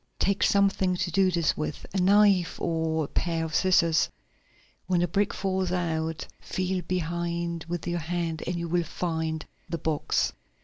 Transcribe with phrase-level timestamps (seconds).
[0.17, 4.09] Take something to do this with, a knife or a pair of scissors.
[4.87, 9.77] When the brick falls out, feel behind with your hand and you will find the
[9.77, 10.33] box."